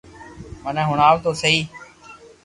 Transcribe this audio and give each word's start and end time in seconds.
مني 0.63 0.83
ھڻاو 0.89 1.15
تو 1.23 1.31
سھي 1.41 1.53